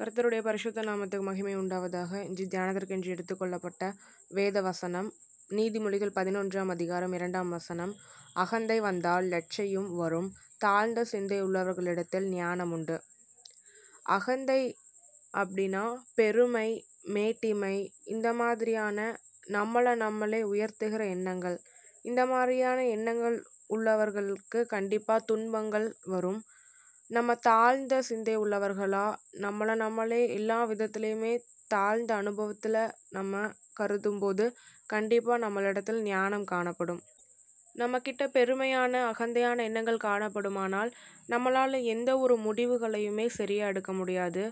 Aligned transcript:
கர்த்தருடைய 0.00 0.42
பரிசுத்த 0.42 0.82
நாமத்துக்கு 0.82 1.20
மகிமை 1.20 1.56
உண்டாவதாக. 1.56 2.12
இன்று 2.24 2.44
தியானத்திற்கென்று 2.44 3.08
எடுத்துக்கொள்ளப்பட்ட 3.14 3.92
வேத 4.28 4.60
வசனம் 4.60 5.08
நீதிமொழிகள் 5.50 6.12
பதினொன்றாம் 6.14 6.68
அதிகாரம் 6.68 7.12
இரண்டாம் 7.12 7.48
வசனம். 7.48 7.92
அகந்தை 8.34 8.80
வந்தால் 8.80 9.26
லட்சையும் 9.26 9.96
வரும் 9.96 10.28
தாழ்ந்த 10.58 11.04
சிந்தை 11.04 11.42
உள்ளவர்களிடத்தில் 11.42 12.28
ஞானம் 12.28 12.72
உண்டு. 12.72 12.96
அகந்தை 14.02 14.60
அப்படின்னா 15.34 15.84
பெருமை 16.14 16.68
மேட்டிமை 17.14 17.74
இந்த 18.04 18.32
மாதிரியான 18.32 19.18
நம்மளை 19.48 19.96
நம்மளே 19.96 20.42
உயர்த்துகிற 20.42 21.10
எண்ணங்கள். 21.10 21.58
இந்த 22.02 22.26
மாதிரியான 22.26 22.86
எண்ணங்கள் 22.86 23.38
உள்ளவர்களுக்கு 23.68 24.66
கண்டிப்பாக 24.66 25.24
துன்பங்கள் 25.26 25.94
வரும். 26.04 26.40
நம்ம 27.10 27.34
தாழ்ந்த 27.42 28.02
சிந்தை 28.02 28.38
உள்ளவர்களா? 28.38 29.06
நம்மளை 29.40 29.74
நம்மளே 29.74 30.20
எல்லா 30.34 30.58
விதத்துலேயுமே 30.64 31.32
தாழ்ந்த 31.68 32.14
அனுபவத்தில் 32.14 32.78
நம்ம 33.10 33.40
கருதும்போது 33.80 34.44
கண்டிப்பாக 34.86 35.38
நம்மளிடத்தில் 35.38 36.00
ஞானம் 36.02 36.44
காணப்படும். 36.44 37.00
நம்மக்கிட்ட 37.76 38.22
பெருமையான 38.28 39.02
அகந்தையான 39.10 39.62
எண்ணங்கள் 39.62 40.04
காணப்படுமானால் 40.04 40.90
நம்மளால் 41.28 41.76
எந்த 41.84 42.18
ஒரு 42.18 42.36
முடிவுகளையுமே 42.38 43.26
சரியாக 43.30 43.70
எடுக்க 43.70 43.92
முடியாது. 43.92 44.44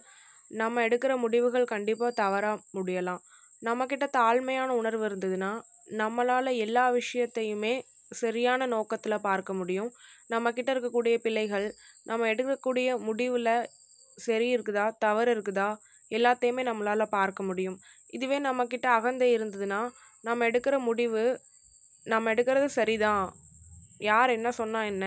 நம்ம 0.50 0.82
எடுக்கிற 0.88 1.14
முடிவுகள் 1.16 1.64
கண்டிப்பாக 1.64 2.12
தவறாக 2.14 2.62
முடியலாம். 2.74 3.22
நம்மக்கிட்ட 3.62 4.06
தாழ்மையான 4.12 4.70
உணர்வு 4.72 5.04
இருந்ததுன்னா 5.08 5.52
நம்மளால் 5.98 6.56
எல்லா 6.56 6.86
விஷயத்தையுமே 6.90 7.74
சரியான 8.12 8.66
நோக்கத்தில் 8.66 9.20
பார்க்க 9.20 9.52
முடியும். 9.52 9.90
நம்மக்கிட்ட 10.30 10.70
இருக்கக்கூடிய 10.74 11.16
பிள்ளைகள் 11.24 11.66
நம்ம 12.06 12.26
எடுக்கக்கூடிய 12.32 12.88
முடிவில் 13.06 13.54
சரி 14.18 14.46
இருக்குதா 14.56 14.84
தவறு 14.98 15.30
இருக்குதா 15.34 15.68
எல்லாத்தையுமே 16.10 16.62
நம்மளால் 16.68 17.12
பார்க்க 17.16 17.42
முடியும். 17.42 17.78
இதுவே 18.12 18.38
நம்மக்கிட்ட 18.38 18.86
அகந்தை 18.98 19.28
இருந்ததுன்னா 19.36 19.80
நம்ம 20.24 20.46
எடுக்கிற 20.50 20.76
முடிவு 20.80 21.24
நம்ம 22.06 22.30
எடுக்கிறது 22.34 22.68
சரிதான். 22.78 23.26
யார் 24.00 24.30
என்ன 24.30 24.48
சொன்னால் 24.50 24.88
என்ன? 24.92 25.06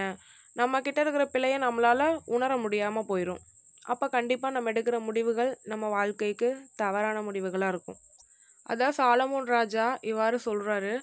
நம்மக்கிட்ட 0.56 1.00
இருக்கிற 1.00 1.26
பிழையை 1.26 1.58
நம்மளால் 1.60 2.06
உணர 2.36 2.52
முடியாமல் 2.58 3.10
போயிடும் 3.10 3.42
அப்போ 3.86 4.06
கண்டிப்பாக 4.08 4.54
நம்ம 4.56 4.72
எடுக்கிற 4.72 4.98
முடிவுகள் 5.00 5.52
நம்ம 5.64 5.86
வாழ்க்கைக்கு 5.90 6.50
தவறான 6.76 7.22
முடிவுகளாக 7.28 7.74
இருக்கும். 7.74 8.00
அதான் 8.66 8.98
சாலமோன் 9.00 9.48
ராஜா 9.48 9.86
இவ்வாறு 10.02 10.38
சொல்கிறாரு 10.46 10.94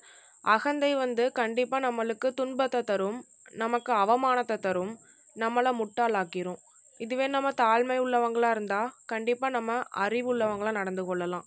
அகந்தை 0.45 0.91
வந்து 0.95 1.25
கண்டிப்பாக 1.33 1.85
நம்மளுக்கு 1.87 2.29
துன்பத்தை 2.41 2.81
தரும். 2.83 3.19
நமக்கு 3.53 3.93
அவமானத்தை 3.93 4.57
தரும் 4.59 4.95
நம்மளை 5.37 5.71
முட்டாளாக்கிரும். 5.81 6.61
இதுவே 7.01 7.27
நம்ம 7.27 7.51
தாழ்மை 7.51 7.97
உள்ளவங்களாக 7.99 8.51
இருந்தால் 8.51 8.93
கண்டிப்பாக 9.07 9.53
நம்ம 9.53 9.81
அறிவு 10.05 10.35
உள்ளவங்களாக 10.35 10.71
நடந்து 10.71 11.05
கொள்ளலாம். 11.05 11.47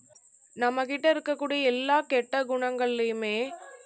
நம்மக்கிட்ட 0.56 1.06
இருக்கக்கூடிய 1.14 1.60
எல்லா 1.62 2.00
கெட்ட 2.00 2.44
குணங்கள்லையுமே 2.44 3.36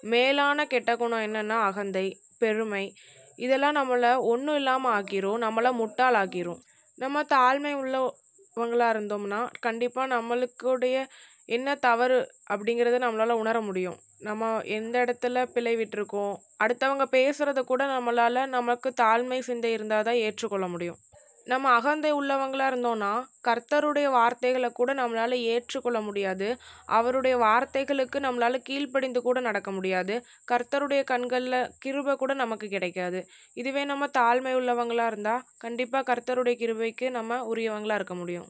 மேலான 0.01 0.65
கெட்ட 0.65 0.95
குணம் 0.95 1.19
என்னென்னா 1.19 1.57
அகந்தை 1.59 2.07
பெருமை. 2.37 2.93
இதெல்லாம் 3.35 3.75
நம்மளை 3.75 4.15
ஒன்றும் 4.21 4.55
இல்லாமல் 4.55 4.93
ஆக்கிரும் 4.93 5.41
நம்மளை 5.45 5.71
முட்டாளாக்கிரும். 5.81 6.61
நம்ம 6.97 7.23
தாழ்மை 7.23 7.73
உள்ளவங்களாக 7.81 8.93
இருந்தோம்னா 8.93 9.47
கண்டிப்பாக 9.59 10.11
நம்மளுக்குடைய 10.15 11.05
என்ன 11.45 11.75
தவறு 11.75 12.17
அப்படிங்கிறத 12.49 12.97
நம்மளால் 12.99 13.41
உணர 13.43 13.61
முடியும். 13.61 13.97
நம்ம 14.19 14.61
எந்த 14.61 15.03
இடத்துல 15.05 15.45
பிழை 15.45 15.75
விட்டுருக்கோம் 15.77 16.35
அடுத்தவங்க 16.63 17.05
பேசுகிறத 17.11 17.59
கூட 17.61 17.85
நம்மளால் 17.85 18.47
நமக்கு 18.47 18.93
தாழ்மை 19.01 19.39
சிந்தை 19.39 19.71
இருந்தால் 19.71 20.03
தான் 20.03 20.15
ஏற்றுக்கொள்ள 20.15 20.67
முடியும். 20.67 20.97
நம்ம 21.45 21.69
அகந்தை 21.69 22.13
உள்ளவங்களாக 22.13 22.71
இருந்தோன்னா 22.71 23.11
கர்த்தருடைய 23.43 24.09
வார்த்தைகளை 24.09 24.69
கூட 24.69 24.93
நம்மளால் 24.93 25.31
ஏற்றுக்கொள்ள 25.31 26.01
முடியாது. 26.01 26.57
அவருடைய 26.85 27.37
வார்த்தைகளுக்கு 27.37 28.19
நம்மளால் 28.19 28.57
கீழ்ப்படிந்து 28.57 29.21
கூட 29.21 29.39
நடக்க 29.39 29.71
முடியாது. 29.71 30.25
கர்த்தருடைய 30.51 31.03
கண்களில் 31.03 31.71
கிருபை 31.79 32.15
கூட 32.15 32.33
நமக்கு 32.33 32.67
கிடைக்காது. 32.67 33.21
இதுவே 33.53 33.83
நம்ம 33.83 34.07
தாழ்மை 34.17 34.53
உள்ளவங்களாக 34.53 35.05
இருந்தால் 35.05 35.43
கண்டிப்பாக 35.57 36.15
கர்த்தருடைய 36.15 36.57
கிருபைக்கு 36.63 37.09
நம்ம 37.09 37.55
உரியவங்களாக 37.55 37.95
இருக்க 37.95 38.15
முடியும். 38.15 38.47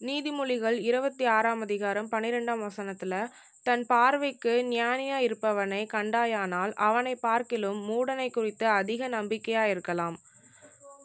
நீதிமொழிகள் 0.00 0.78
இருபத்தி 0.80 1.24
ஆறாம் 1.24 1.60
அதிகாரம் 1.60 2.08
பன்னிரெண்டாம் 2.10 2.60
வசனத்தில் 2.60 3.28
தன் 3.66 3.84
பார்வைக்கு 3.86 4.52
ஞானியா 4.70 5.16
இருப்பவனை 5.26 5.80
கண்டாயானால் 5.92 6.72
அவனை 6.88 7.14
பார்க்கிலும் 7.26 7.80
மூடனை 7.88 8.28
குறித்து 8.30 8.66
அதிக 8.80 9.08
நம்பிக்கையா 9.08 9.64
இருக்கலாம். 9.64 10.16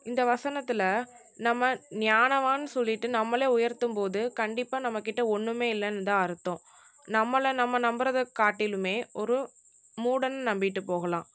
இந்த 0.03 0.21
வசனத்தில் 0.25 0.87
நம்ம 1.37 1.69
ஞானவான்னு 1.99 2.69
சொல்லிட்டு 2.75 3.07
நம்மளே 3.09 3.47
உயர்த்தும் 3.47 3.93
போது 3.93 4.19
கண்டிப்பாக 4.33 4.83
நம்மக்கிட்ட 4.85 5.21
ஒன்றுமே 5.27 5.67
இல்லைன்னு 5.75 6.03
தான் 6.03 6.23
அர்த்தம். 6.25 6.61
நம்மளை 7.07 7.51
நம்ம 7.53 7.79
நம்புறதை 7.79 8.23
காட்டிலுமே 8.39 8.95
ஒரு 9.13 9.37
மூடனை 9.97 10.39
நம்பிட்டு 10.51 10.81
போகலாம். 10.85 11.27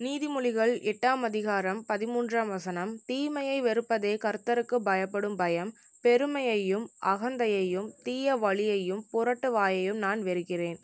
நீதிமொழிகள் 0.00 0.72
எட்டாம் 0.90 1.22
அதிகாரம் 1.22 1.80
பதிமூன்றாம் 1.88 2.50
வசனம் 2.56 2.92
தீமையை 3.06 3.56
வெறுப்பதே 3.62 4.12
கர்த்தருக்கு 4.24 4.76
பயப்படும் 4.88 5.36
பயம். 5.36 5.72
பெருமையையும் 6.02 6.90
அகந்தையையும் 7.06 7.88
தீய 8.02 8.36
வழியையும் 8.36 9.02
புரட்டு 9.10 9.52
வாயையும் 9.52 9.98
நான் 9.98 10.22
வெறுக்கிறேன். 10.22 10.78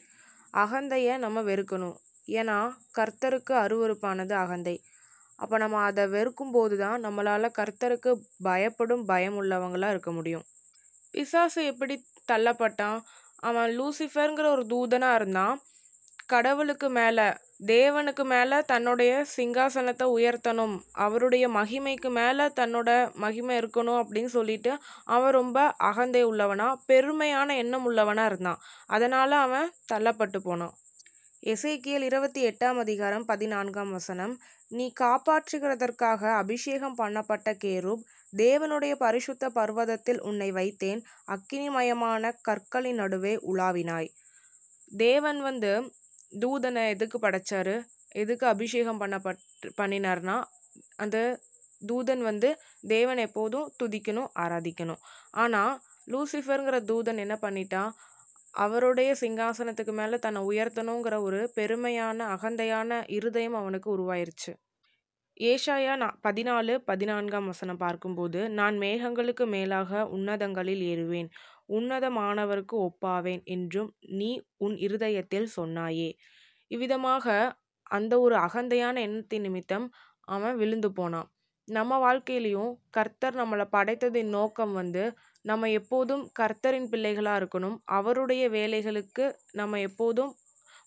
அகந்தையை 0.55 1.19
நம்ம 1.19 1.43
வெறுக்கணும். 1.43 1.97
ஏன்னா 2.29 2.59
கர்த்தருக்கு 2.99 3.53
அருவறுப்பானது 3.65 4.33
அகந்தை. 4.33 4.77
அப்போ 5.37 5.59
நம்ம 5.59 5.79
அதை 5.79 6.07
வெறுக்கும் 6.07 6.51
போது 6.51 6.79
தான் 6.79 7.05
நம்மளால் 7.05 7.57
கர்த்தருக்கு 7.59 8.11
பயப்படும் 8.43 9.05
பயம் 9.05 9.43
உள்ளவங்களாக 9.43 9.91
இருக்க 9.91 10.13
முடியும். 10.13 10.45
பிசாசு 11.11 11.65
எப்படி 11.65 12.05
தள்ளப்பட்டான்? 12.33 13.01
அவன் 13.37 13.81
லூசிஃபருங்கிற 13.81 14.47
ஒரு 14.47 14.67
தூதனாக 14.67 15.15
இருந்தான். 15.15 15.57
கடவுளுக்கு 16.27 16.89
மேலே 16.91 17.27
தேவனுக்கு 17.63 18.25
மேலே 18.25 18.61
தன்னுடைய 18.61 19.27
சிங்காசனத்தை 19.37 20.07
உயர்த்தணும். 20.07 20.81
அவருடைய 20.93 21.49
மகிமைக்கு 21.49 22.11
மேலே 22.11 22.45
தன்னோட 22.45 23.13
மகிமை 23.15 23.59
இருக்கணும் 23.59 24.03
அப்படின்னு 24.03 24.25
சொல்லிட்டு 24.25 24.79
அவன் 25.05 25.33
ரொம்ப 25.33 25.75
அகந்தை 25.79 26.27
உள்ளவனா 26.27 26.77
பெருமையான 26.89 27.57
எண்ணம் 27.57 27.85
உள்ளவனாக 27.85 28.27
இருந்தான். 28.27 28.59
அதனால் 28.87 29.31
அவன் 29.31 29.73
தள்ளப்பட்டு 29.93 30.39
போனான். 30.39 30.75
இசைக்கியல் 31.47 32.01
இருபத்தி 32.01 32.47
எட்டாம் 32.47 32.79
அதிகாரம் 32.79 33.25
பதினான்காம் 33.25 33.93
வசனம். 33.93 34.41
நீ 34.69 34.93
காப்பாற்றுகிறதற்காக 35.01 36.33
அபிஷேகம் 36.33 36.97
பண்ணப்பட்ட 36.99 37.57
கேரூப் 37.65 38.05
தேவனுடைய 38.37 38.95
பரிசுத்த 38.95 39.49
பர்வதத்தில் 39.49 40.21
உன்னை 40.21 40.53
வைத்தேன். 40.53 41.03
அக்கினிமயமான 41.27 42.33
கற்களின் 42.43 42.95
நடுவே 42.95 43.37
உலாவினாய். 43.37 44.09
தேவன் 44.97 45.41
வந்து 45.41 45.93
தூதனை 46.43 46.83
எதுக்கு 46.89 47.19
படைச்சாரு? 47.19 47.75
எதுக்கு 48.15 48.47
அபிஷேகம் 48.47 49.01
பண்ணப்பட் 49.01 49.43
பண்ணினார்னா 49.77 50.37
அந்த 50.97 51.17
தூதன் 51.83 52.23
வந்து 52.23 52.49
தேவன் 52.89 53.19
எப்போதும் 53.19 53.71
துதிக்கணும் 53.83 54.31
ஆராதிக்கணும். 54.39 55.01
ஆனால் 55.35 55.75
லூசிஃபருங்கிற 56.13 56.79
தூதன் 56.91 57.23
என்ன 57.25 57.37
பண்ணிட்டான் 57.43 57.93
அவருடைய 58.55 59.11
சிங்காசனத்துக்கு 59.21 59.93
மேலே 59.93 60.17
தன்னை 60.19 60.41
உயர்த்தணுங்கிற 60.51 61.17
ஒரு 61.21 61.41
பெருமையான 61.57 62.27
அகந்தையான 62.35 63.01
இருதயம் 63.09 63.55
அவனுக்கு 63.55 63.89
உருவாயிருச்சு. 63.97 64.53
ஏஷாயா 65.41 65.97
நான் 65.97 66.19
பதினாலு 66.23 66.75
பதினான்காம் 66.91 67.47
வசனம் 67.47 67.77
பார்க்கும்போது 67.77 68.41
நான் 68.49 68.77
மேகங்களுக்கு 68.79 69.45
மேலாக 69.47 70.05
உன்னதங்களில் 70.17 70.83
ஏறுவேன். 70.93 71.31
உன்னதமானவருக்கு 71.69 72.77
ஒப்பாவேன் 72.89 73.43
என்றும் 73.47 73.91
நீ 74.13 74.31
உன் 74.57 74.77
இருதயத்தில் 74.77 75.49
சொன்னாயே. 75.57 76.11
இவ்விதமாக 76.71 77.27
அந்த 77.91 78.15
ஒரு 78.21 78.37
அகந்தையான 78.37 78.97
எண்ணத்தின் 79.01 79.43
நிமித்தம் 79.43 79.87
அவன் 80.29 80.57
விழுந்து 80.57 80.91
போனான். 80.93 81.29
நம்ம 81.69 81.99
வாழ்க்கையிலையும் 81.99 82.73
கர்த்தர் 82.91 83.37
நம்மளை 83.37 83.67
படைத்ததின் 83.73 84.31
நோக்கம் 84.31 84.73
வந்து 84.73 85.05
நம்ம 85.43 85.69
எப்போதும் 85.71 86.23
கர்த்தரின் 86.41 86.89
பிள்ளைகளாக 86.89 87.41
இருக்கணும். 87.41 87.77
அவருடைய 87.99 88.45
வேலைகளுக்கு 88.51 89.25
நம்ம 89.53 89.81
எப்போதும் 89.81 90.33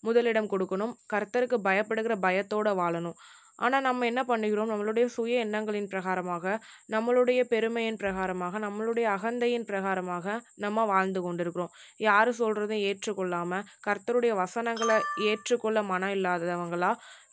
முதலிடம் 0.04 0.50
கொடுக்கணும். 0.50 0.94
கர்த்தருக்கு 1.14 1.58
பயப்படுகிற 1.64 2.16
பயத்தோடு 2.20 2.74
வாழணும். 2.82 3.18
ஆனால் 3.60 3.86
நம்ம 3.88 4.06
என்ன 4.06 4.22
பண்ணுகிறோம்? 4.24 4.72
நம்மளுடைய 4.72 5.06
சுய 5.16 5.44
எண்ணங்களின் 5.46 5.90
பிரகாரமாக 5.94 6.56
நம்மளுடைய 6.94 7.42
பெருமையின் 7.54 8.00
பிரகாரமாக 8.04 8.60
நம்மளுடைய 8.66 9.06
அகந்தையின் 9.16 9.68
பிரகாரமாக 9.70 10.36
நம்ம 10.66 10.86
வாழ்ந்து 10.86 11.22
கொண்டிருக்கிறோம். 11.22 11.72
யார் 12.08 12.32
சொல்கிறதையும் 12.42 12.86
ஏற்றுக்கொள்ளாமல் 12.90 13.66
கர்த்தருடைய 13.88 14.34
வசனங்களை 14.44 14.98
ஏற்றுக்கொள்ள 15.30 15.82
மனம் 15.92 16.16
இல்லாதவங்களா 16.18 16.92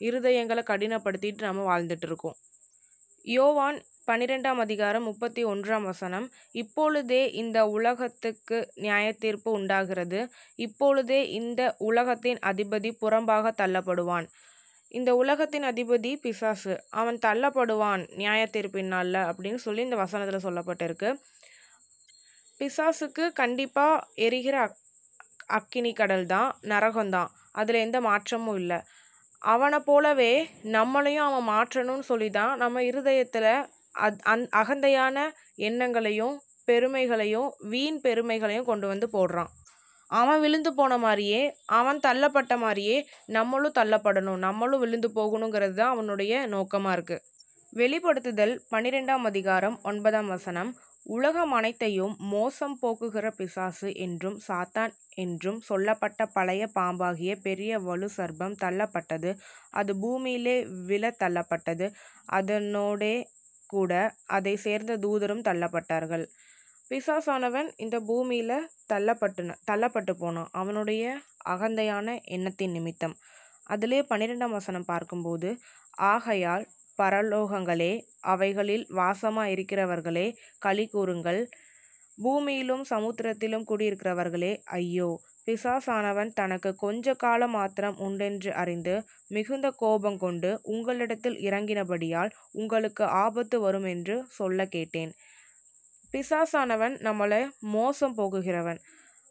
இருதயங்களை 0.09 0.65
கடினப்படுத்திட்டு 0.73 1.49
நம்ம 1.51 1.67
வாழ்ந்துட்டு 1.71 2.09
இருக்கோம். 2.11 2.39
யோவான் 3.25 3.79
பன்னிரெண்டாம் 4.09 4.59
அதிகாரம் 4.65 5.07
முப்பத்தி 5.09 5.43
ஒன்றாம் 5.45 5.85
வசனம் 5.91 6.27
இப்பொழுதே 6.63 7.21
இந்த 7.43 7.59
உலகத்துக்கு 7.77 8.59
நியாயத்தீர்ப்பு 8.83 9.51
உண்டாகிறது. 9.59 10.21
இப்பொழுதே 10.67 11.21
இந்த 11.31 11.61
உலகத்தின் 11.91 12.41
அதிபதி 12.51 12.91
புறம்பாக 13.03 13.53
தள்ளப்படுவான். 13.61 14.27
இந்த 14.99 15.11
உலகத்தின் 15.21 15.67
அதிபதி 15.71 16.11
பிசாசு 16.25 16.75
அவன் 17.01 17.17
தள்ளப்படுவான் 17.27 18.03
நியாயத்தீர்ப்பின் 18.21 18.93
நாளில் 18.95 19.21
அப்படின்னு 19.29 19.61
சொல்லி 19.67 19.83
இந்த 19.83 19.97
வசனத்தில் 19.97 20.45
சொல்லப்பட்டிருக்கு. 20.47 21.09
பிசாசுக்கு 22.61 23.25
கண்டிப்பாக 23.41 24.05
எரிகிற 24.27 24.57
அக் 24.67 24.77
அக்கினி 25.59 25.93
கடல் 25.93 26.27
தான் 26.27 26.51
நரகம்தான் 26.73 27.33
அதில் 27.53 27.83
எந்த 27.87 27.99
மாற்றமும் 28.01 28.57
இல்லை. 28.57 28.79
அவனை 29.43 29.79
போலவே 29.89 30.33
நம்மளையும் 30.77 31.27
அவன் 31.29 31.49
மாற்றணும்னு 31.55 32.07
சொல்லி 32.11 32.31
தான் 32.31 32.55
நம்ம 32.57 32.83
இருதயத்தில் 32.91 33.51
அத் 34.07 34.23
அந் 34.33 34.47
அகந்தையான 34.61 35.17
எண்ணங்களையும் 35.69 36.37
பெருமைகளையும் 36.69 37.51
வீண் 37.73 38.01
பெருமைகளையும் 38.01 38.71
கொண்டு 38.71 38.87
வந்து 38.87 39.09
போடுறான். 39.13 39.51
அவன் 40.11 40.41
விழுந்து 40.41 40.75
போன 40.75 40.99
மாதிரியே 40.99 41.43
அவன் 41.79 42.01
தள்ளப்பட்ட 42.07 42.55
மாதிரியே 42.59 42.97
நம்மளும் 43.27 43.77
தள்ளப்படணும். 43.79 44.43
நம்மளும் 44.47 44.81
விழுந்து 44.81 45.09
போகணுங்கிறது 45.15 45.75
தான் 45.75 45.95
அவனுடைய 45.95 46.47
நோக்கமாக 46.47 46.97
இருக்குது 46.97 47.25
வெளிப்படுத்துதல் 47.73 48.53
பன்னிரெண்டாம் 48.71 49.25
அதிகாரம் 49.25 49.77
ஒன்பதாம் 49.83 50.29
வசனம். 50.29 50.71
உலகம் 51.07 51.53
அனைத்தையும் 51.53 52.17
மோசம் 52.19 52.77
போக்குகிற 52.83 53.27
பிசாசு 53.37 53.89
என்றும் 53.95 54.41
சாத்தான் 54.49 54.93
என்றும் 55.15 55.61
சொல்லப்பட்ட 55.61 56.27
பழைய 56.27 56.67
பாம்பாகிய 56.75 57.33
பெரிய 57.37 57.79
வலு 57.79 58.09
சர்பம் 58.17 58.55
தள்ளப்பட்டது. 58.63 59.31
அது 59.71 59.93
பூமியிலே 59.97 60.57
விழ 60.87 61.11
தள்ளப்பட்டது. 61.23 61.89
அதனோடே 62.33 63.15
கூட 63.67 63.93
அதை 64.27 64.57
சேர்ந்த 64.57 64.97
தூதரும் 64.97 65.45
தள்ளப்பட்டார்கள். 65.45 66.25
பிசாசானவன் 66.95 67.69
இந்த 67.77 67.97
பூமியில் 68.01 68.69
தள்ளப்பட்டுன 68.93 69.55
தள்ளப்பட்டு 69.71 70.13
போனான். 70.13 70.51
அவனுடைய 70.53 71.05
அகந்தையான 71.45 72.07
எண்ணத்தின் 72.37 72.71
நிமித்தம். 72.71 73.15
அதிலே 73.65 73.99
பன்னிரெண்டாம் 74.03 74.55
வசனம் 74.59 74.85
பார்க்கும்போது 74.85 75.49
ஆகையால் 76.13 76.65
பரலோகங்களே 76.99 77.93
அவைகளில் 78.33 78.85
வாசமாக 78.97 79.53
இருக்கிறவர்களே 79.55 80.27
களி 80.59 80.85
கூறுங்கள். 80.87 81.41
பூமியிலும் 82.19 82.85
சமுத்திரத்திலும் 82.93 83.67
குடியிருக்கிறவர்களே 83.71 84.53
ஐயோ 84.79 85.11
பிசாசானவன் 85.47 86.31
தனக்கு 86.33 86.71
கொஞ்ச 86.77 87.15
காலம் 87.15 87.51
மாத்திரம் 87.51 87.97
உண்டென்று 87.99 88.51
அறிந்து 88.53 88.95
மிகுந்த 89.29 89.67
கோபம் 89.83 90.19
கொண்டு 90.19 90.51
உங்களிடத்தில் 90.75 91.39
இறங்கினபடியால் 91.49 92.31
உங்களுக்கு 92.53 93.05
ஆபத்து 93.25 93.61
வரும் 93.61 93.85
என்று 93.85 94.17
சொல்ல 94.31 94.67
கேட்டேன். 94.67 95.13
பிசாசானவன் 96.15 96.95
நம்மளை 97.07 97.41
மோசம் 97.77 98.17
போகுகிறவன் 98.19 98.81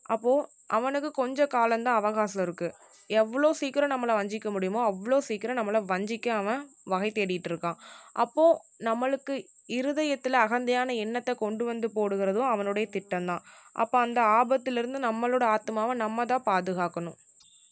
அப்போது 0.06 0.48
அவனுக்கு 0.68 1.10
கொஞ்ச 1.14 1.46
காலம்தான் 1.48 2.00
அவகாசம் 2.02 2.44
இருக்குது 2.46 2.76
எவ்வளோ 3.10 3.50
சீக்கிரம் 3.54 3.92
நம்மளை 3.94 4.14
வஞ்சிக்க 4.20 4.48
முடியுமோ 4.52 4.82
அவ்வளோ 4.90 5.18
சீக்கிரம் 5.20 5.58
நம்மளை 5.60 5.80
வஞ்சிக்க 5.90 6.28
அவன் 6.42 6.62
வகை 6.84 7.10
தேடிட்டு 7.12 7.50
இருக்கான். 7.52 7.78
அப்போது 8.14 8.60
நம்மளுக்கு 8.86 9.34
இருதயத்தில் 9.78 10.38
அகந்தையான 10.46 10.96
எண்ணத்தை 11.04 11.34
கொண்டு 11.36 11.64
வந்து 11.66 11.88
போடுகிறதும் 11.96 12.52
அவனுடைய 12.54 12.88
திட்டம்தான். 12.94 13.44
அப்போ 13.74 13.98
அந்த 14.00 14.20
ஆபத்திலிருந்து 14.40 15.00
நம்மளோட 15.08 15.44
ஆத்மாவை 15.56 15.96
நம்ம 15.96 16.26
தான் 16.26 16.48
பாதுகாக்கணும். 16.48 17.18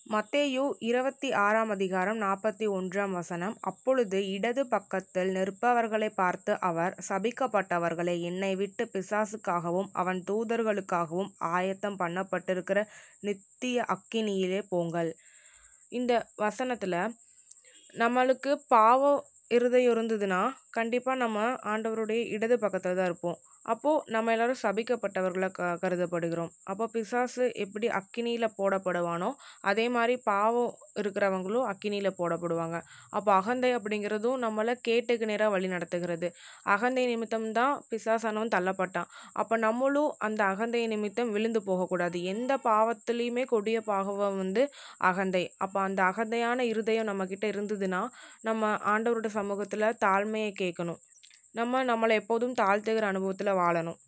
மத்தேயு 0.06 0.64
இருபத்தி 0.80 1.30
ஆறாம் 1.42 1.70
அதிகாரம் 1.70 2.18
நாற்பத்தி 2.22 2.66
ஒன்றாம் 2.78 3.12
வசனம். 3.12 3.56
அப்பொழுது 3.62 4.18
இடது 4.28 4.64
பக்கத்தில் 4.68 5.30
நிற்பவர்களை 5.36 6.10
பார்த்து 6.16 6.60
அவர் 6.60 6.96
சபிக்கப்பட்டவர்களை 7.10 8.16
என்னை 8.22 8.56
விட்டு 8.56 8.86
பிசாசுக்காகவும் 8.94 9.90
அவன் 9.94 10.20
தூதர்களுக்காகவும் 10.30 11.32
ஆயத்தம் 11.52 12.00
பண்ணப்பட்டிருக்கிற 12.00 12.82
நித்திய 13.22 13.86
அக்கினியிலே 13.96 14.62
போங்கள். 14.70 15.12
இந்த 15.92 16.14
வசனத்தில் 16.36 17.00
நம்மளுக்கு 17.94 18.54
பாவம் 18.68 19.22
இருதயம் 19.50 19.94
இருந்ததுன்னா 19.96 20.42
கண்டிப்பாக 20.72 21.18
நம்ம 21.18 21.40
ஆண்டவருடைய 21.74 22.22
இடது 22.36 22.58
பக்கத்தில் 22.60 22.96
தான் 22.96 23.06
இருப்போம். 23.06 23.40
அப்போது 23.66 24.04
நம்ம 24.08 24.32
எல்லாரும் 24.32 24.60
சபிக்கப்பட்டவர்களாக 24.62 25.54
க 25.58 25.66
கருதப்படுகிறோம். 25.82 26.52
அப்போ 26.64 26.86
பிசாசு 26.88 27.44
எப்படி 27.64 27.88
அக்கினியில் 28.00 28.48
போடப்படுவானோ 28.58 29.30
அதே 29.62 29.86
மாதிரி 29.90 30.16
பாவம் 30.24 30.72
இருக்கிறவங்களும் 30.96 31.68
அக்கினியில் 31.72 32.18
போடப்படுவாங்க. 32.20 32.78
அப்போ 33.12 33.32
அகந்தை 33.34 33.72
அப்படிங்கிறதும் 33.78 34.40
நம்மளை 34.46 34.74
கேட்டுக்கு 34.82 35.30
நேராக 35.32 35.50
வழி 35.50 35.68
நடத்துகிறது. 35.68 36.30
அகந்தை 36.68 37.04
நிமித்தம் 37.06 37.48
தான் 37.52 37.76
பிசாசானவன் 37.92 38.54
தள்ளப்பட்டான். 38.56 39.10
அப்போ 39.36 39.58
நம்மளும் 39.58 40.12
அந்த 40.20 40.42
அகந்தை 40.46 40.84
நிமித்தம் 40.88 41.32
விழுந்து 41.32 41.62
போகக்கூடாது. 41.64 42.18
எந்த 42.34 42.52
பாவத்துலேயுமே 42.66 43.46
கொடிய 43.46 43.80
பாவம் 43.92 44.38
வந்து 44.38 44.66
அகந்தை. 45.12 45.44
அப்போ 45.60 45.80
அந்த 45.82 46.02
அகந்தையான 46.12 46.60
இருதயம் 46.74 47.10
நம்மக்கிட்ட 47.12 47.48
இருந்ததுன்னா 47.54 48.04
நம்ம 48.42 48.64
ஆண்டவரோட 48.94 49.30
சமூகத்தில் 49.38 49.88
தாழ்மையை 50.06 50.52
கேட்கணும். 50.62 51.02
நம்ம 51.56 51.84
நம்மளை 51.84 52.16
எப்போதும் 52.16 52.58
தாழ்த்துகிற 52.58 53.06
அனுபவத்தில் 53.06 53.60
வாழணும். 53.60 54.00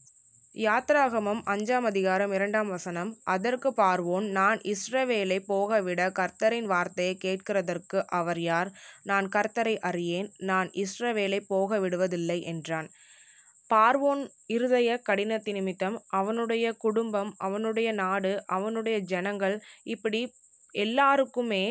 யாத்ராகமம் 0.55 1.39
அஞ்சாம் 1.45 1.85
அதிகாரம் 1.85 2.33
இரண்டாம் 2.33 2.69
வசனம் 2.69 3.11
அதற்கு 3.23 3.69
பார்வோன் 3.77 4.25
நான் 4.29 4.59
இஸ்ரவேலை 4.63 5.37
போகவிட 5.47 6.01
கர்த்தரின் 6.11 6.65
வார்த்தையை 6.65 7.15
கேட்கிறதற்கு 7.23 7.99
அவர் 8.09 8.41
யார்? 8.41 8.69
நான் 9.03 9.27
கர்த்தரை 9.35 9.75
அறியேன் 9.81 10.29
நான் 10.41 10.69
இஸ்ரவேலை 10.83 11.39
போக 11.47 11.79
விடுவதில்லை 11.79 12.39
என்றான். 12.43 12.87
பார்வோன் 13.69 14.21
இருதய 14.47 14.89
கடினத்தி 15.09 15.51
நிமித்தம் 15.51 15.97
அவனுடைய 16.11 16.65
குடும்பம் 16.77 17.31
அவனுடைய 17.39 17.91
நாடு 17.93 18.33
அவனுடைய 18.49 18.97
ஜனங்கள் 19.05 19.55
இப்படி 19.85 20.21
எல்லாருக்குமே 20.75 21.63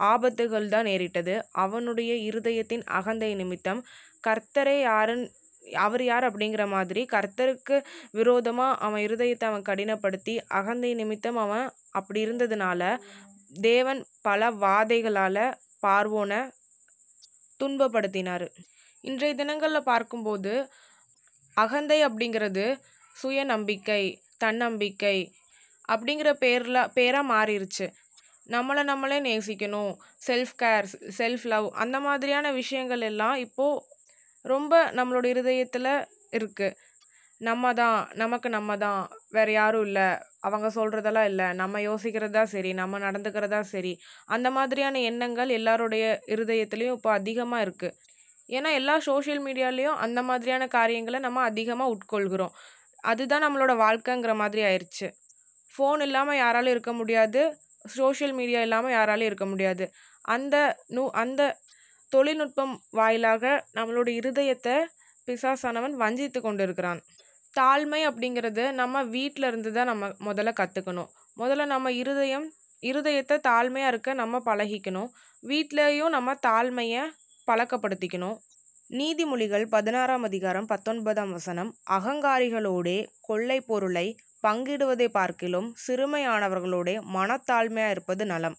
ஆபத்துகள் 0.00 0.68
தான் 0.68 0.86
நேரிட்டது. 0.90 1.34
அவனுடைய 1.64 2.12
இருதயத்தின் 2.28 2.84
அகந்தை 2.98 3.30
நிமித்தம் 3.34 3.80
கர்த்தரே 4.28 4.80
யாருன்னு 4.80 5.28
அவர் 5.76 6.04
யார் 6.04 6.24
அப்படிங்கிற 6.24 6.68
மாதிரி 6.68 7.06
கர்த்தருக்கு 7.12 7.76
விரோதமாக 8.10 8.78
அவன் 8.78 9.02
இருதயத்தை 9.06 9.44
அவன் 9.44 9.66
கடினப்படுத்தி 9.68 10.34
அகந்தை 10.48 10.94
நிமித்தம் 10.94 11.36
அவன் 11.36 11.72
அப்படி 11.90 12.26
இருந்ததுனால 12.26 12.96
தேவன் 13.60 14.00
பல 14.22 14.50
வாதைகளால் 14.50 15.42
பார்வோனை 15.82 16.40
துன்பப்படுத்தினார். 17.60 18.46
இன்றைய 19.00 19.34
தினங்களில் 19.34 19.82
பார்க்கும்போது 19.82 20.68
அகந்தை 21.56 22.04
அப்படிங்கிறது 22.04 22.78
சுயநம்பிக்கை 23.22 24.02
தன்னம்பிக்கை 24.38 25.16
அப்படிங்கிற 25.88 26.32
பேரில் 26.32 26.88
பேராக 26.94 27.30
மாறிடுச்சு 27.32 27.86
நம்மளை 28.48 28.82
நம்மளே 28.82 29.18
நேசிக்கணும் 29.20 29.92
செல்ஃப் 30.26 30.54
கேர் 30.62 30.86
செல்ஃப் 31.18 31.44
லவ் 31.44 31.66
அந்த 31.74 32.00
மாதிரியான 32.00 32.52
விஷயங்கள் 32.52 33.00
எல்லாம் 33.00 33.34
இப்போது 33.34 33.82
ரொம்ப 34.44 34.74
நம்மளோட 34.98 35.26
இருதயத்தில் 35.34 35.92
இருக்குது 36.38 36.76
நம்ம 37.40 37.72
தான் 37.72 37.98
நமக்கு 38.14 38.48
நம்ம 38.48 38.70
தான் 38.76 39.00
வேறு 39.36 39.52
யாரும் 39.52 39.84
இல்லை. 39.88 40.08
அவங்க 40.46 40.68
சொல்கிறதெல்லாம் 40.76 41.28
இல்லை. 41.30 41.46
நம்ம 41.60 41.80
யோசிக்கிறதா 41.80 42.42
சரி 42.54 42.70
நம்ம 42.80 42.98
நடந்துக்கிறதா 42.98 43.60
சரி. 43.74 43.92
அந்த 44.26 44.48
மாதிரியான 44.56 45.00
எண்ணங்கள் 45.10 45.50
எல்லாருடைய 45.58 46.04
இருதயத்துலேயும் 46.34 46.98
இப்போ 46.98 47.10
அதிகமாக 47.20 47.64
இருக்குது 47.66 47.96
ஏன்னா 48.48 48.70
எல்லா 48.80 48.94
சோஷியல் 49.08 49.42
மீடியாலேயும் 49.46 49.98
அந்த 50.04 50.20
மாதிரியான 50.28 50.66
காரியங்களை 50.76 51.18
நம்ம 51.26 51.42
அதிகமாக 51.50 51.92
உட்கொள்கிறோம். 51.94 52.54
அதுதான் 53.04 53.44
நம்மளோட 53.46 53.72
வாழ்க்கைங்கிற 53.86 54.32
மாதிரி 54.42 54.62
ஆயிடுச்சு 54.68 55.08
ஃபோன் 55.72 56.02
இல்லாமல் 56.06 56.40
யாராலும் 56.44 56.74
இருக்க 56.74 56.92
முடியாது. 56.92 57.42
சோஷியல் 57.98 58.34
மீடியா 58.40 58.60
இல்லாமல் 58.66 58.94
யாராலையும் 58.98 59.30
இருக்க 59.32 59.46
முடியாது. 59.46 59.84
அந்த 60.24 60.56
நூ 60.88 61.02
அந்த 61.22 61.42
தொழில்நுட்பம் 62.12 62.74
வாயிலாக 62.90 63.44
நம்மளோட 63.74 64.08
இருதயத்தை 64.20 64.76
பிசாசானவன் 65.28 65.94
வஞ்சித்து 66.02 66.40
கொண்டு 66.40 66.62
இருக்கிறான் 66.62 67.00
தாழ்மை 67.54 68.00
அப்படிங்கிறது 68.08 68.64
நம்ம 68.72 69.02
வீட்டில் 69.14 69.48
இருந்து 69.48 69.70
தான் 69.72 69.90
நம்ம 69.92 70.08
முதல்ல 70.28 70.50
கற்றுக்கணும் 70.60 71.10
முதல்ல 71.36 71.64
நம்ம 71.64 71.90
இருதயம் 72.02 72.46
இருதயத்தை 72.82 73.36
தாழ்மையாக 73.48 73.90
இருக்க 73.92 74.10
நம்ம 74.14 74.40
பழகிக்கணும். 74.46 75.10
வீட்லேயும் 75.42 76.14
நம்ம 76.16 76.34
தாழ்மையை 76.46 77.02
பழக்கப்படுத்திக்கணும். 77.48 78.38
நீதிமொழிகள் 78.90 79.64
பதினாறாம் 79.66 80.22
அதிகாரம் 80.22 80.66
பத்தொன்பதாம் 80.66 81.32
வசனம் 81.32 81.70
அகங்காரிகளோடே 81.96 82.98
கொள்ளை 83.20 83.58
பொருளை 83.60 84.06
பங்கிடுவதை 84.42 85.08
பார்க்கிலும் 85.18 85.68
சிறுமையானவர்களோட 85.84 86.90
மனத்தாழ்மையாக 87.16 87.94
இருப்பது 87.94 88.24
நலம். 88.26 88.56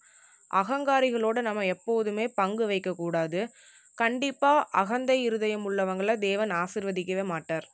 அகங்காரிகளோட 0.53 1.41
நம்ம 1.41 1.65
எப்போதுமே 1.65 2.27
பங்கு 2.34 2.67
வைக்கக்கூடாது. 2.67 3.41
கண்டிப்பாக 3.98 4.67
அகந்தை 4.72 5.17
இருதயம் 5.24 5.65
உள்ளவங்களை 5.70 6.17
தேவன் 6.20 6.53
ஆசிர்வதிக்கவே 6.55 7.25
மாட்டார். 7.25 7.67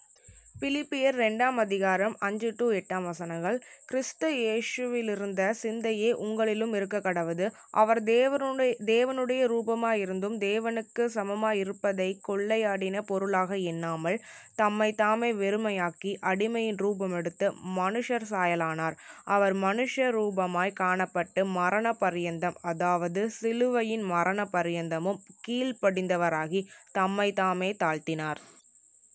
பிலிப்பியர் 0.61 1.17
ரெண்டாம் 1.21 1.57
அதிகாரம் 1.63 2.13
அஞ்சு 2.19 2.53
டு 2.57 2.67
எட்டாம் 2.71 3.03
வசனங்கள். 3.03 3.57
கிறிஸ்த 3.89 4.29
இயேசுவிலிருந்த 4.37 5.41
சிந்தையே 5.61 6.09
உங்களிலும் 6.25 6.73
இருக்க 6.75 6.97
கடவுது. 6.99 7.45
அவர் 7.71 8.03
தேவனுடைய 8.03 8.71
தேவனுடைய 8.85 9.41
ரூபமாய் 9.53 9.99
இருந்தும் 9.99 10.37
தேவனுக்கு 10.39 11.05
சமமாய் 11.17 11.61
இருப்பதை 11.63 12.09
கொள்ளையாடின 12.27 13.01
பொருளாக 13.01 13.59
எண்ணாமல் 13.71 14.17
தம்மை 14.55 14.89
தாமே 15.03 15.31
வெறுமையாக்கி 15.33 16.13
அடிமையின் 16.31 16.81
ரூபம் 16.85 17.15
எடுத்து 17.15 17.49
மனுஷர் 17.77 18.27
சாயலானார். 18.33 18.97
அவர் 19.27 19.55
மனுஷ 19.67 20.09
ரூபமாய் 20.17 20.77
காணப்பட்டு 20.79 21.43
மரண 21.59 21.93
பரியந்தம் 21.93 22.59
அதாவது 22.61 23.29
சிலுவையின் 23.39 24.07
மரண 24.15 24.49
பரியந்தமும் 24.57 25.21
கீழ்ப்படிந்தவராகி 25.47 26.63
தம்மை 26.91 27.31
தாமே 27.33 27.71
தாழ்த்தினார். 27.83 28.41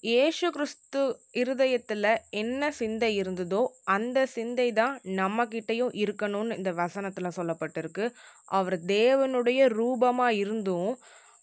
இயேசு 0.03 0.47
கிறிஸ்து 0.51 1.01
இருதயத்தில் 1.41 2.09
என்ன 2.41 2.71
சிந்தை 2.79 3.11
இருந்ததோ 3.19 3.61
அந்த 3.95 4.25
சிந்தை 4.27 4.67
தான் 4.73 4.95
நம்மக்கிட்டேயும் 5.19 5.93
இருக்கணும்னு 6.03 6.57
இந்த 6.57 6.71
வசனத்தில் 6.81 7.37
சொல்லப்பட்டிருக்கு. 7.37 8.07
அவர் 8.59 8.77
தேவனுடைய 8.91 9.61
ரூபமாக 9.77 10.39
இருந்தும் 10.41 10.91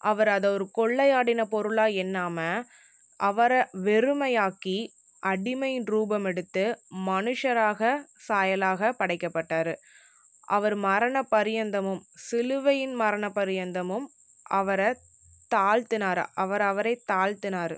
அவர் 0.00 0.30
அதை 0.34 0.50
ஒரு 0.50 0.66
கொள்ளையாடின 0.78 1.48
பொருளாக 1.54 1.98
எண்ணாமல் 2.04 2.66
அவரை 3.20 3.60
வெறுமையாக்கி 3.88 4.78
அடிமையின் 5.22 5.88
ரூபம் 5.94 6.26
எடுத்து 6.32 6.64
மனுஷராக 7.08 7.80
சாயலாக 8.28 8.92
படைக்கப்பட்டார். 9.00 9.74
அவர் 10.48 10.76
மரண 10.88 11.16
பரியந்தமும் 11.34 12.02
சிலுவையின் 12.28 12.96
மரண 13.02 13.26
பரியந்தமும் 13.38 14.06
அவரை 14.60 14.90
தாழ்த்தினார்? 15.50 16.24
அவர் 16.42 16.64
அவரை 16.70 16.94
தாழ்த்தினார். 17.12 17.76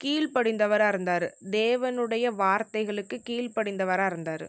கீழ்ப்படிந்தவராக 0.00 0.88
இருந்தார். 0.88 1.26
தேவனுடைய 1.50 2.26
வார்த்தைகளுக்கு 2.42 3.16
கீழ்ப்படிந்தவராக 3.28 4.06
இருந்தார். 4.06 4.46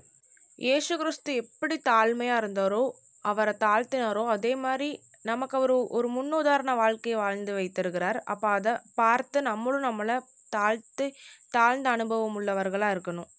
இயேசு 0.59 0.93
கிறிஸ்து 0.97 1.31
எப்படி 1.35 1.75
தாழ்மையாக 1.89 2.41
இருந்தாரோ 2.43 2.83
அவரை 3.25 3.53
தாழ்த்தினாரோ 3.59 4.23
அதே 4.27 4.55
மாதிரி 4.55 4.89
நமக்கு 5.21 5.55
அவர் 5.57 5.73
ஒரு 5.97 6.07
முன்னுதாரண 6.07 6.71
வாழ்க்கையை 6.75 7.17
வாழ்ந்து 7.19 7.53
வைத்திருக்கிறார். 7.53 8.19
அப்போ 8.23 8.47
அதை 8.49 8.73
பார்த்து 8.95 9.41
நம்மளும் 9.41 9.87
நம்மளை 9.87 10.17
தாழ்த்து 10.55 11.05
தாழ்ந்த 11.51 11.87
அனுபவம் 11.89 12.35
உள்ளவர்களாக 12.39 12.95
இருக்கணும். 12.95 13.29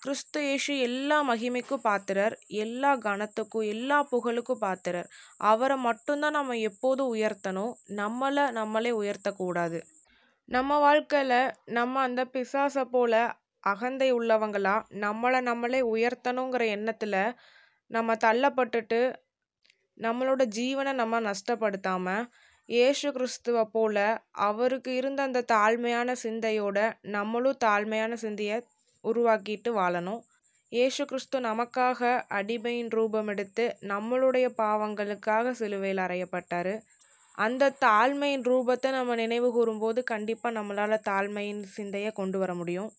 கிறிஸ்து 0.00 0.38
இயேசு 0.46 0.72
எல்லா 0.78 1.18
மகிமைக்கும் 1.28 1.82
பாத்திரர் 1.82 2.34
எல்லா 2.64 2.90
கணத்துக்கும் 2.96 3.66
எல்லா 3.66 3.98
புகழுக்கும் 4.10 4.62
பாத்திரர். 4.64 5.08
அவரை 5.50 5.76
மட்டும்தான் 5.78 6.36
நம்ம 6.38 6.56
எப்போதும் 6.70 7.12
உயர்த்தணும். 7.14 7.72
நம்மளை 7.96 8.44
நம்மளே 8.50 8.92
உயர்த்தக்கூடாது. 8.92 9.78
நம்ம 10.48 10.78
வாழ்க்கையில் 10.78 11.38
நம்ம 11.72 12.00
அந்த 12.00 12.22
பிசாசை 12.34 12.82
போல 12.84 13.14
அகந்தை 13.64 14.08
உள்ளவங்களா 14.12 14.74
நம்மளை 14.98 15.38
நம்மளே 15.40 15.80
உயர்த்தணுங்கிற 15.92 16.64
எண்ணத்தில் 16.68 17.20
நம்ம 17.90 18.16
தள்ளப்பட்டுட்டு 18.24 19.00
நம்மளோட 20.00 20.42
ஜீவனை 20.58 20.92
நம்ம 20.92 21.20
நஷ்டப்படுத்தாமல் 21.20 22.26
இயேசு 22.68 23.08
கிறிஸ்துவை 23.12 23.64
போல 23.72 23.96
அவருக்கு 24.48 24.90
இருந்த 24.94 25.20
அந்த 25.22 25.44
தாழ்மையான 25.52 26.12
சிந்தையோட 26.22 26.78
நம்மளும் 27.16 27.60
தாழ்மையான 27.64 28.12
சிந்தையை 28.22 28.58
உருவாக்கிட்டு 29.04 29.70
வாழணும். 29.80 30.22
இயேசு 30.72 31.02
கிறிஸ்து 31.04 31.38
நமக்காக 31.40 32.00
அடிமையின் 32.38 32.90
ரூபம் 32.90 33.28
எடுத்து 33.28 33.64
நம்மளுடைய 33.88 34.46
பாவங்களுக்காக 34.58 35.52
சிலுவையில் 35.52 36.04
அறையப்பட்டார். 36.06 36.72
அந்த 37.38 37.72
தாழ்மையின் 37.80 38.44
ரூபத்தை 38.44 38.90
நம்ம 38.90 39.14
நினைவு 39.14 39.52
கூறும்போது 39.52 40.04
கண்டிப்பாக 40.04 40.54
நம்மளால் 40.58 41.04
தாழ்மையின் 41.08 41.62
சிந்தையை 41.76 42.10
கொண்டு 42.10 42.38
வர 42.38 42.54
முடியும். 42.54 42.90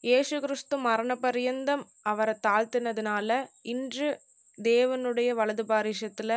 இயேசு 0.00 0.40
கிறிஸ்து 0.40 0.76
மரண 0.78 1.14
பரியந்தம் 1.14 1.86
அவரை 2.02 2.34
தாழ்த்தினதுனால 2.48 3.30
இன்று 3.62 4.08
தேவனுடைய 4.58 5.30
வலது 5.30 5.64
பாரிஷத்தில் 5.64 6.36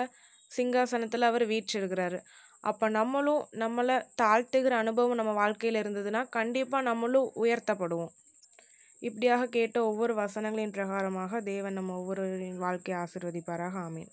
சிங்காசனத்தில் 0.57 1.21
அவர் 1.21 1.45
வீற்றிருக்கிறாரு. 1.45 2.19
அப்போ 2.61 2.89
நம்மளும் 2.89 3.47
நம்மளை 3.53 3.95
தாழ்த்துகிற 4.21 4.73
அனுபவம் 4.77 5.15
நம்ம 5.15 5.31
வாழ்க்கையில் 5.33 5.79
இருந்ததுன்னா 5.83 6.29
கண்டிப்பாக 6.29 6.83
நம்மளும் 6.83 7.31
உயர்த்தப்படுவோம். 7.43 8.13
இப்படியாக 9.01 9.47
கேட்ட 9.47 9.77
ஒவ்வொரு 9.83 10.13
வசனங்களின் 10.15 10.75
பிரகாரமாக 10.75 11.41
தேவன் 11.43 11.73
நம்ம 11.73 11.97
ஒவ்வொருவரின் 11.97 12.57
வாழ்க்கையை 12.57 12.97
ஆசிர்வதிப்பாராக. 13.03 13.75
ஆமீன். 13.87 14.11